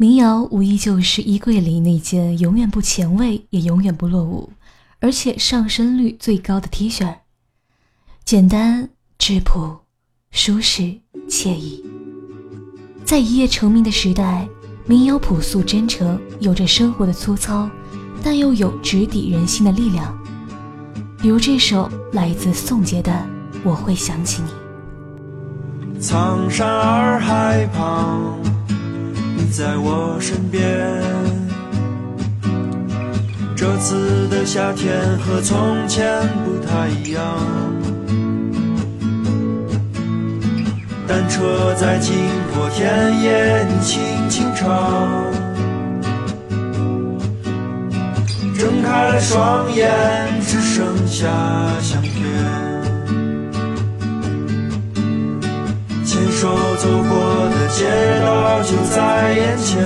[0.00, 4.50] 民谣无疑就是衣柜里那件永远不前卫也永远不落伍，
[4.98, 7.16] 而且上身率最高的 T 恤，
[8.24, 8.88] 简单
[9.18, 9.80] 质朴，
[10.30, 10.84] 舒适
[11.28, 11.84] 惬意。
[13.04, 14.48] 在一夜成名的时代，
[14.86, 17.68] 民谣朴素真诚，有着生活的粗糙，
[18.24, 20.18] 但又有直抵人心的力量。
[21.20, 23.12] 比如这首来自宋杰的
[23.62, 25.98] 《我会想起你》。
[26.00, 28.40] 苍山洱海旁，
[29.42, 30.62] 你在我身边。
[33.56, 36.06] 这次的夏天和从前
[36.44, 37.24] 不太一样。
[41.08, 42.14] 单车在经
[42.54, 44.68] 过田野，你轻轻唱。
[48.58, 49.90] 睁开了双眼，
[50.42, 51.26] 只剩下
[51.80, 52.12] 相片。
[56.04, 57.29] 牵手走过
[57.80, 57.86] 街
[58.20, 59.82] 道就在眼前，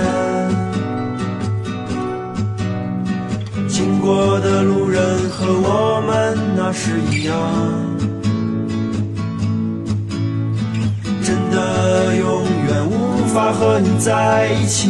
[3.69, 7.33] 经过的路人和我们那是一样，
[11.23, 14.89] 真的永远无法和你在一起，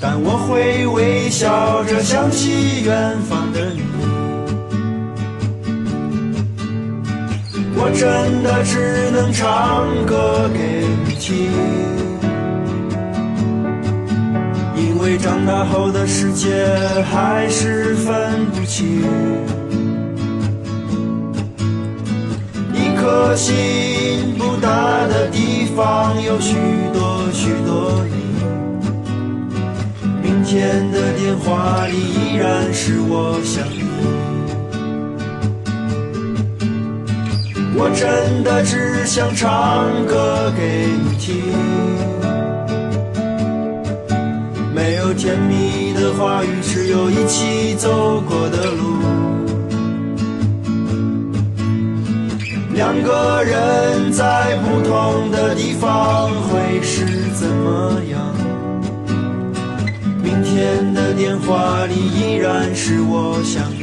[0.00, 3.43] 但我会微笑着想起远方
[7.76, 10.58] 我真的只能唱歌给
[11.06, 11.50] 你听，
[14.76, 16.66] 因为长大后的世界
[17.10, 19.02] 还是分不清。
[22.72, 26.56] 一颗心不大的地方有许
[26.92, 28.14] 多许多你，
[30.22, 34.23] 明天的电话里依然是我想你。
[37.76, 41.34] 我真的只想唱歌给你听，
[44.72, 49.02] 没有甜蜜的话语，只有一起走过的路。
[52.74, 57.04] 两个人在不同的地方会是
[57.34, 58.20] 怎么样？
[60.22, 63.82] 明天的电话里依然是我想你。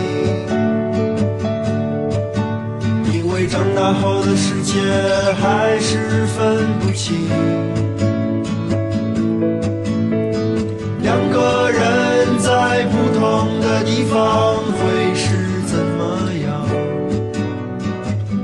[3.81, 4.79] 大后的世界
[5.41, 7.17] 还是分不清，
[11.01, 16.63] 两个人在不同的地方会是怎么样？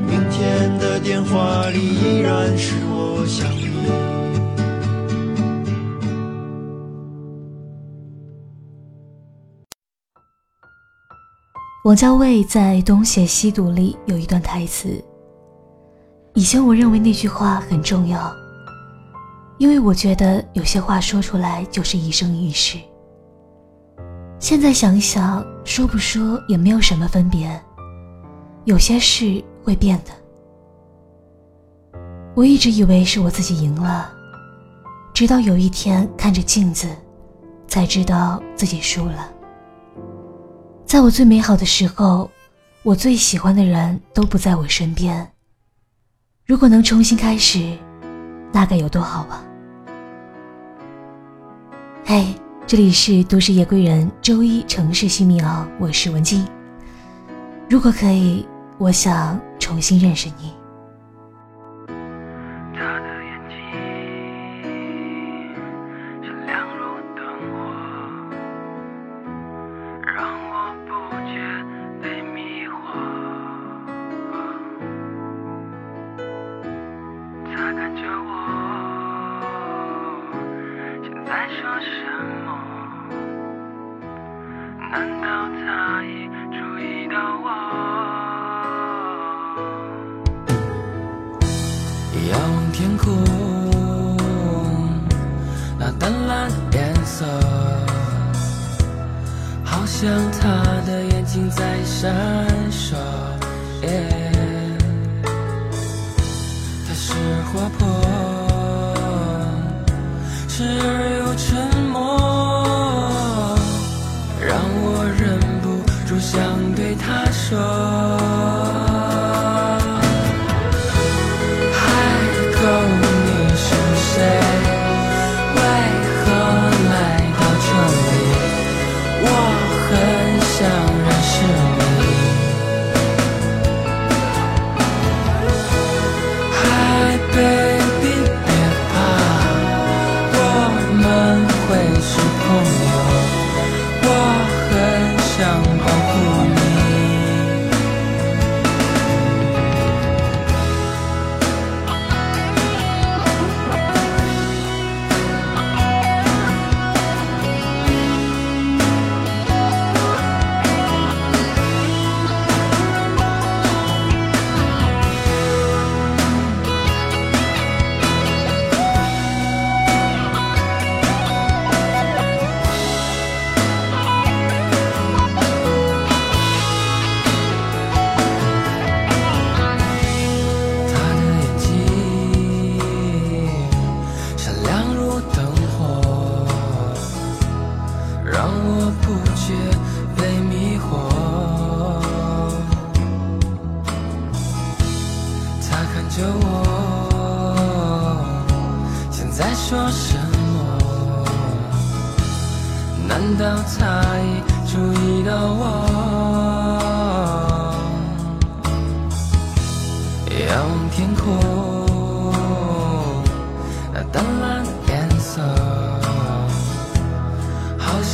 [0.08, 3.68] 明天的电话里依然是我想你。
[11.86, 15.00] 王家卫在《东邪西毒》里有一段台词。
[16.38, 18.32] 以前我认为那句话很重要，
[19.58, 22.78] 因为我觉得有些话说出来就是一生一世。
[24.38, 27.60] 现在想想，说不说也没有什么分别。
[28.66, 30.12] 有些事会变的。
[32.36, 34.08] 我一直以为是我自己赢了，
[35.16, 36.88] 直到有一天看着镜子，
[37.68, 39.28] 才知道自己输了。
[40.86, 42.30] 在我最美好的时候，
[42.84, 45.28] 我最喜欢的人都不在我身边。
[46.48, 47.78] 如果能重新开始，
[48.54, 49.44] 那该有多好啊！
[52.06, 52.34] 嘿，
[52.66, 56.48] 这里是都市夜归人周一城市新民谣，我是文静。
[57.70, 58.48] 如果可以，
[58.78, 60.54] 我想重新认识你。
[110.58, 110.90] 时而
[111.20, 113.56] 又沉默，
[114.42, 115.68] 让我忍不
[116.08, 116.34] 住想
[116.74, 118.27] 对他说。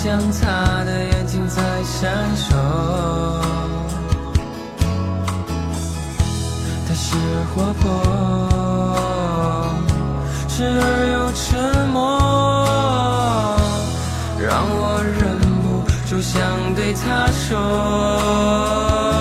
[0.03, 2.53] 像他的眼睛在闪烁，
[6.85, 7.15] 他是
[7.55, 7.89] 活泼，
[10.49, 12.01] 时而又沉默，
[14.45, 15.65] 让我忍不
[16.09, 16.35] 住想
[16.75, 19.12] 对他说。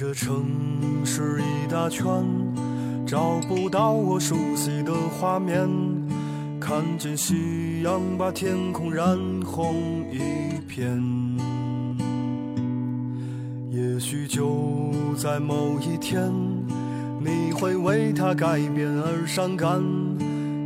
[0.00, 0.46] 这城
[1.04, 2.06] 市一大圈，
[3.04, 5.68] 找不到我熟悉的画面。
[6.60, 9.74] 看见夕阳把天空染红
[10.08, 11.02] 一片。
[13.72, 16.32] 也许就在某一天，
[17.18, 19.82] 你会为它改变而伤感。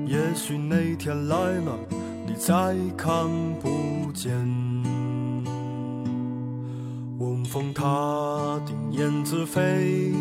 [0.06, 1.72] 也许那天来了，
[2.26, 3.26] 你再看
[3.62, 4.61] 不见。
[8.52, 10.12] 踏顶燕子飞，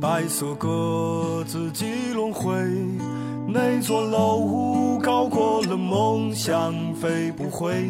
[0.00, 2.50] 白色鸽子几轮回。
[3.46, 7.82] 那座楼高过了梦想，飞不回。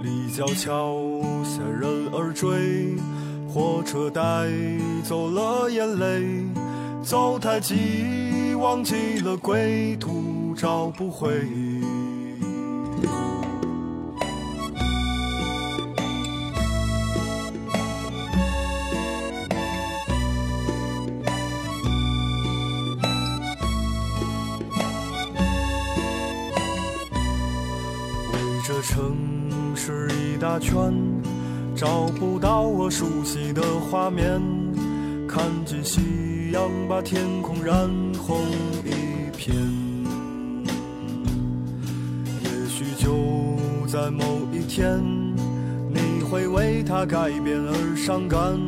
[0.00, 0.96] 立交桥
[1.44, 2.96] 下人儿追，
[3.46, 4.22] 火车带
[5.02, 6.46] 走了眼泪。
[7.02, 11.28] 走太急，忘记了归途，找不回。
[30.58, 30.92] 圈
[31.74, 34.40] 找不到我熟悉的画面，
[35.28, 37.88] 看见夕阳把天空染
[38.18, 38.44] 红
[38.84, 39.54] 一片。
[42.42, 43.14] 也许就
[43.86, 45.00] 在某一天，
[45.88, 48.58] 你会为它改变而伤感。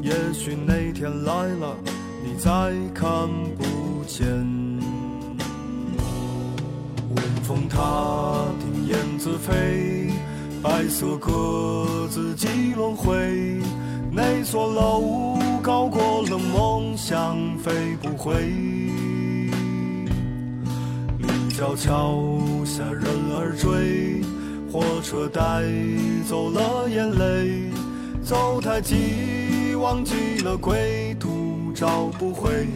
[0.00, 1.76] 也许那天来了，
[2.24, 2.50] 你再
[2.94, 4.26] 看不见。
[7.14, 10.07] 晚风踏听燕子飞。
[10.60, 13.14] 白色鸽子几轮回，
[14.10, 18.34] 那座楼高过了梦想，飞不回。
[21.18, 22.24] 立交桥
[22.64, 23.04] 下人
[23.36, 24.20] 儿追，
[24.72, 25.62] 火车带
[26.28, 27.70] 走了眼泪。
[28.24, 32.66] 走太急，忘记了归途，找不回。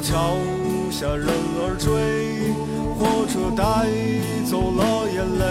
[0.00, 0.36] 桥
[0.90, 2.52] 下人儿追，
[2.98, 3.64] 火车带
[4.44, 5.42] 走了眼泪。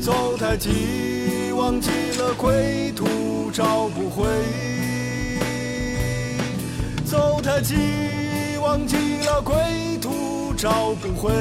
[0.00, 4.26] 走太急，忘记了归途，找不回。
[7.04, 7.74] 走太急，
[8.62, 9.54] 忘记了归
[10.00, 11.32] 途，找不回。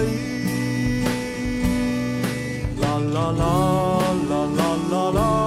[2.82, 3.46] 啦啦啦
[4.30, 5.12] 啦啦啦。
[5.12, 5.47] 啦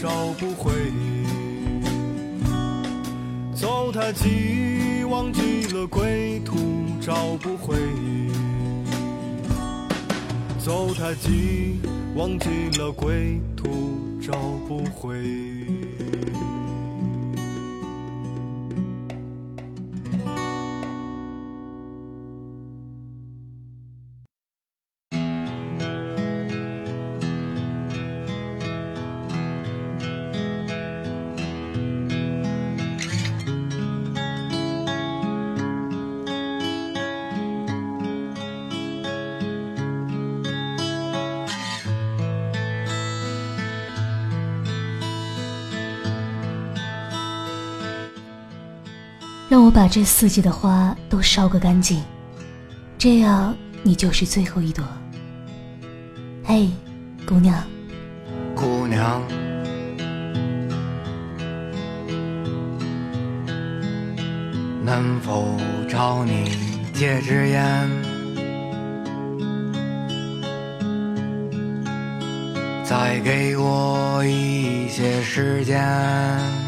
[0.00, 0.72] 找不回。
[3.52, 6.56] 走太急，忘记了归途，
[7.00, 7.76] 找不回。
[10.56, 11.80] 走太急，
[12.14, 14.38] 忘记了归途，找
[14.68, 15.47] 不回。
[49.48, 52.02] 让我把这四季的花都烧个干净，
[52.98, 54.84] 这样你就是最后一朵。
[56.44, 56.68] 嘿，
[57.26, 57.64] 姑娘，
[58.54, 59.22] 姑娘，
[64.84, 65.56] 能否
[65.88, 66.52] 找你
[66.92, 67.88] 借支烟，
[72.84, 76.67] 再给我一些时间？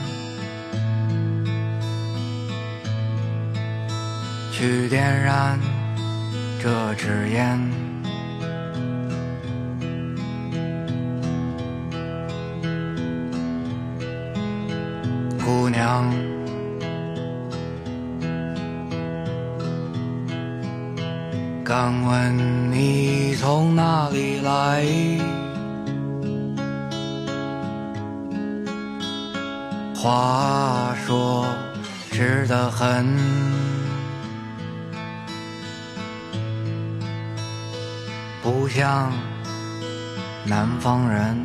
[4.60, 5.58] 去点燃
[6.62, 7.58] 这支烟。
[15.42, 16.04] 姑娘，
[21.64, 24.84] 敢问你从哪里来？
[29.94, 31.46] 话说
[32.10, 33.06] 直得很，
[38.72, 39.12] 像
[40.46, 41.36] 南方人。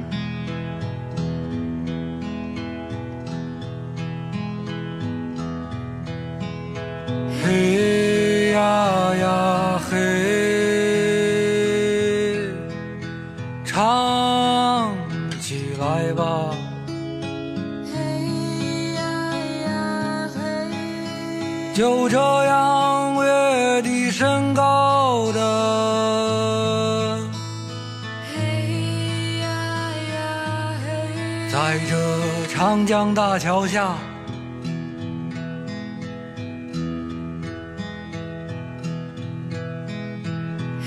[7.44, 9.96] 嘿呀呀嘿，
[13.66, 14.96] 唱
[15.42, 16.52] 起来吧。
[17.92, 17.98] 嘿
[18.94, 19.02] 呀
[19.66, 20.40] 呀嘿，
[21.74, 22.45] 就这
[31.56, 31.96] 在这
[32.48, 33.96] 长江大桥下。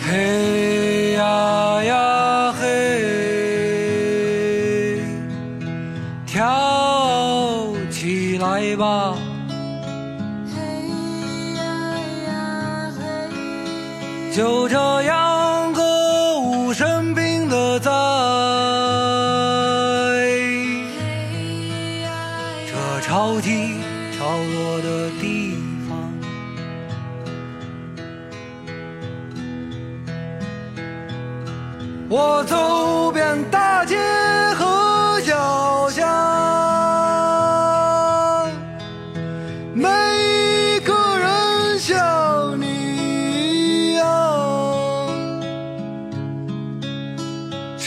[0.07, 2.67] 嘿呀呀嘿，
[6.27, 9.17] 跳起来吧！
[10.55, 10.61] 嘿
[11.57, 11.65] 呀
[12.27, 13.01] 呀嘿，
[14.37, 15.18] 就这样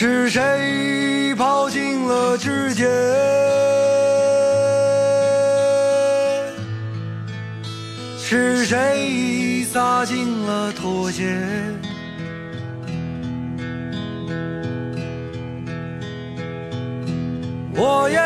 [0.02, 2.90] 是谁抛进了指尖？
[8.18, 11.38] 是谁洒进了拖鞋？
[17.76, 18.18] 我也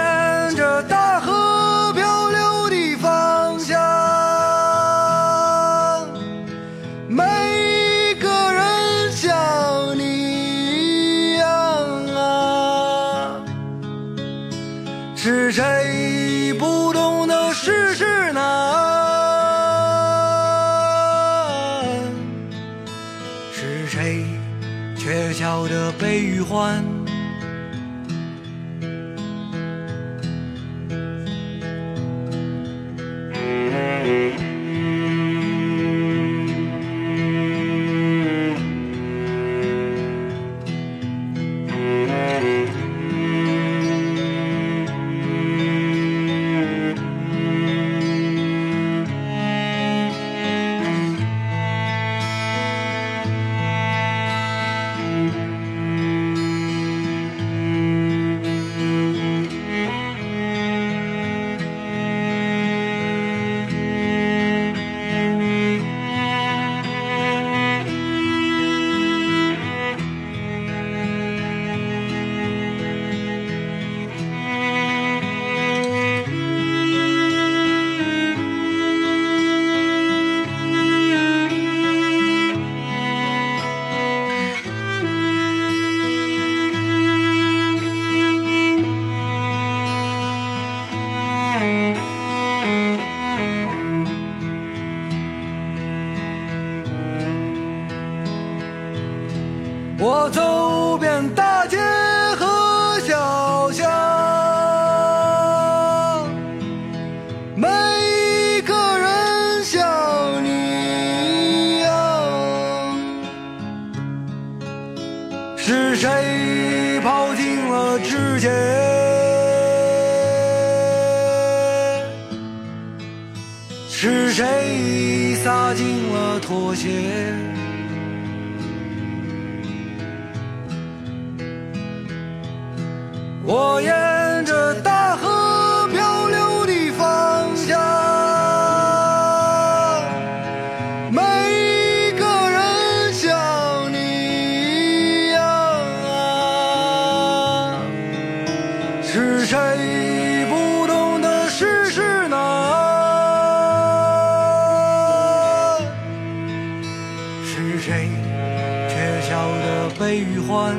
[160.15, 160.73] 悲与欢。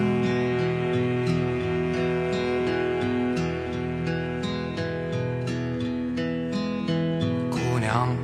[7.50, 8.16] 姑娘，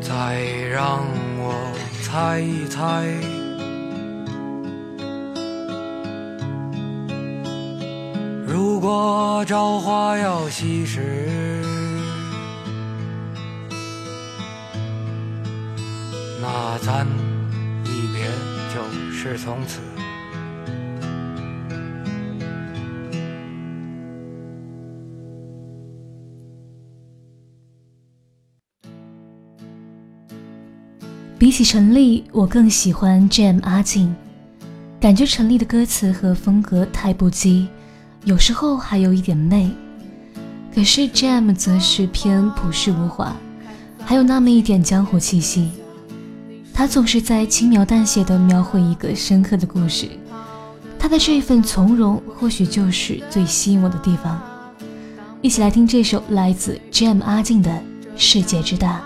[0.00, 0.98] 再让
[1.38, 1.54] 我
[2.02, 3.06] 猜一猜。
[8.44, 11.21] 如果朝花要稀释，
[19.36, 19.80] 从此。
[31.38, 34.14] 比起陈粒，我更喜欢 Jam 阿静，
[35.00, 37.66] 感觉陈粒的歌词和风格太不羁。
[38.24, 39.68] 有时候还有一点媚，
[40.72, 43.34] 可是 Jam 则是偏朴实无华，
[44.04, 45.81] 还有那么一点江湖气息。
[46.74, 50.08] 他总是在轻描淡写的描绘一个深刻的故事，
[50.98, 54.40] 他的这份从容，或许就是最吸引我的地方。
[55.40, 57.70] 一起来听这首来自 Jam 阿静的
[58.16, 59.00] 《世界之大》。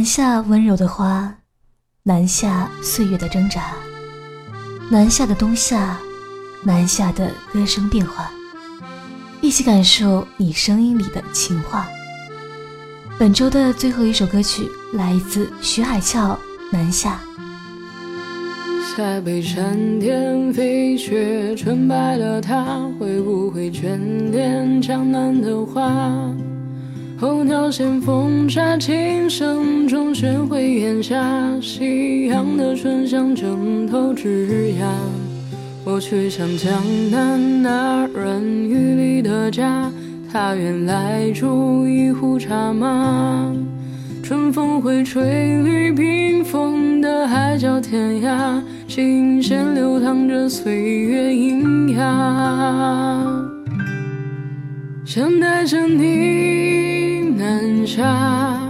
[0.00, 1.30] 南下温柔的花，
[2.04, 3.74] 南下岁月的挣扎，
[4.90, 5.98] 南下的冬夏，
[6.62, 8.32] 南下的歌声变化，
[9.42, 11.86] 一起感受你声音里的情话。
[13.18, 16.30] 本周的最后一首歌曲来自徐海俏
[16.72, 17.20] 《南下》。
[18.96, 23.98] 塞北山巅飞雪，纯白了它，会不会眷
[24.30, 26.34] 恋江南的花？
[27.20, 31.22] 候鸟衔风沙，琴声中寻回檐下，
[31.60, 34.86] 夕阳的醇香正透枝桠。
[35.84, 39.92] 我去向江南那软雨里的家。
[40.32, 43.54] 他原来煮一壶茶吗？
[44.22, 53.36] 春风会吹绿冰封的海角天涯，琴弦流淌着岁月喑哑。
[55.04, 56.89] 想带着你
[57.40, 58.60] 南下，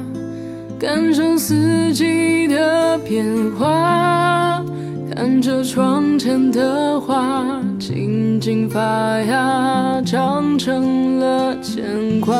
[0.78, 3.26] 感受四季的变
[3.58, 4.64] 化，
[5.12, 7.60] 看着窗前的花。
[7.80, 8.80] 静静发
[9.22, 12.32] 芽，长成了牵挂。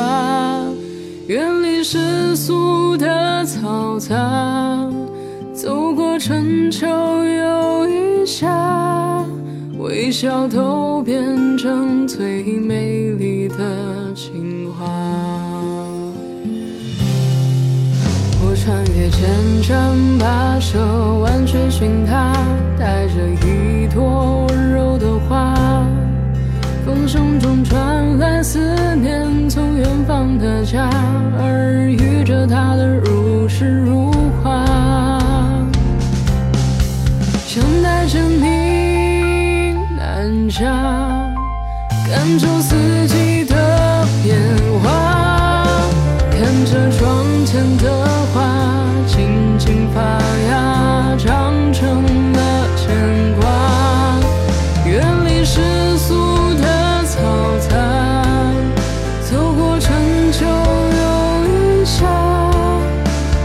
[1.27, 4.89] 远离世俗的嘈杂，
[5.53, 9.21] 走过春秋又一夏，
[9.77, 15.40] 微笑都变成最美丽的情话。
[18.63, 20.77] 穿越千山跋涉，
[21.15, 22.31] 万水寻他，
[22.77, 25.55] 带着一朵温柔的花。
[26.85, 28.59] 风声中传来思
[28.97, 30.87] 念，从远方的家，
[31.39, 34.11] 耳语着他的如诗如
[34.43, 34.63] 画。
[37.47, 40.65] 想带着你南下，
[42.07, 43.40] 感受四季
[49.93, 50.01] 发
[50.49, 54.19] 芽长成了牵挂
[54.85, 58.53] 远离世俗的嘈杂
[59.29, 62.05] 走过春秋又一夏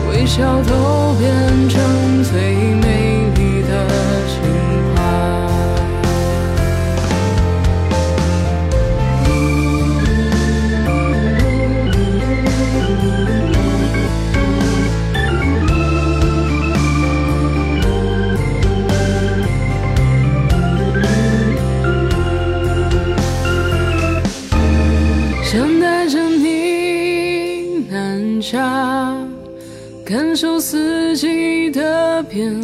[0.08, 0.95] 微笑都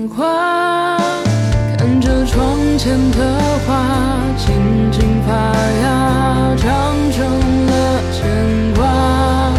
[0.02, 0.98] 的变化，
[1.78, 5.32] 看着窗前的花静静发
[5.82, 9.52] 芽，长成了牵挂。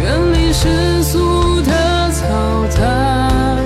[0.00, 1.72] 远离世俗的
[2.12, 3.58] 嘈杂，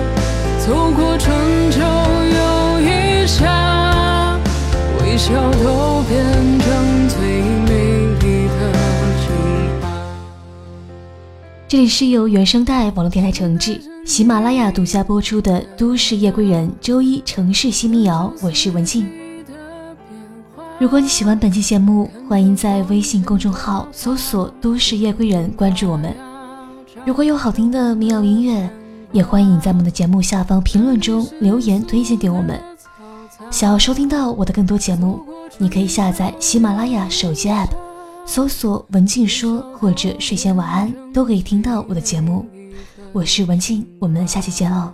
[0.59, 4.39] 走过春秋又一夏，
[5.01, 6.25] 微笑都变
[6.61, 7.19] 成最
[7.67, 7.71] 美
[8.21, 8.73] 丽的
[9.21, 9.27] 情
[9.83, 9.85] 话。
[11.67, 19.07] 这里是由原声带网络电台承制、喜马拉雅独家播出的《都市夜归人》周一城市新民谣，我是文静。
[20.79, 26.17] 如果你喜欢本期节目，欢迎在微信公众号搜索“都市夜归人”关注我们。
[27.05, 28.67] 如果有好听的民谣音乐，
[29.13, 32.59] 也欢迎在我们的节目下方评论中留言推荐给我们。
[33.51, 35.21] 想要收听到我的更多节目，
[35.59, 37.69] 你可以下载喜马拉雅手机 App。
[38.25, 42.47] 搜索“文静说”或者“睡前晚安”，都可以听到我的节目。
[43.13, 44.93] 我是文静，我们下期见喽。